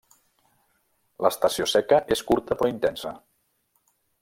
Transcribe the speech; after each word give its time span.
L'estació 1.25 1.67
seca 1.75 2.01
és 2.17 2.25
curta 2.33 2.59
però 2.63 2.73
intensa. 2.73 3.15